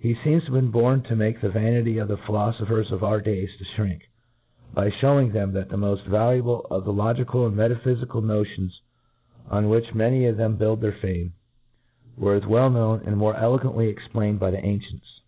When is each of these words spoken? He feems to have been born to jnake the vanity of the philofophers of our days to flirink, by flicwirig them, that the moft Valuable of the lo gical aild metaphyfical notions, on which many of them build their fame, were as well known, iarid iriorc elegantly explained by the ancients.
He 0.00 0.14
feems 0.14 0.46
to 0.46 0.46
have 0.46 0.52
been 0.62 0.70
born 0.70 1.02
to 1.02 1.14
jnake 1.14 1.42
the 1.42 1.50
vanity 1.50 1.98
of 1.98 2.08
the 2.08 2.16
philofophers 2.16 2.90
of 2.90 3.04
our 3.04 3.20
days 3.20 3.50
to 3.58 3.64
flirink, 3.64 4.00
by 4.72 4.88
flicwirig 4.90 5.32
them, 5.34 5.52
that 5.52 5.68
the 5.68 5.76
moft 5.76 6.06
Valuable 6.06 6.62
of 6.70 6.86
the 6.86 6.90
lo 6.94 7.12
gical 7.12 7.44
aild 7.50 7.54
metaphyfical 7.54 8.24
notions, 8.24 8.80
on 9.50 9.68
which 9.68 9.92
many 9.94 10.24
of 10.24 10.38
them 10.38 10.56
build 10.56 10.80
their 10.80 10.92
fame, 11.02 11.34
were 12.16 12.32
as 12.34 12.46
well 12.46 12.70
known, 12.70 13.00
iarid 13.00 13.16
iriorc 13.34 13.42
elegantly 13.42 13.88
explained 13.90 14.40
by 14.40 14.50
the 14.50 14.64
ancients. 14.64 15.20